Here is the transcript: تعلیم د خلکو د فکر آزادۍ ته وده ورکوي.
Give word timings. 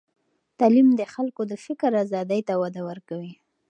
تعلیم 0.59 0.87
د 0.99 1.01
خلکو 1.13 1.41
د 1.51 1.53
فکر 1.65 1.91
آزادۍ 2.03 2.41
ته 2.47 2.53
وده 2.61 2.81
ورکوي. 2.89 3.33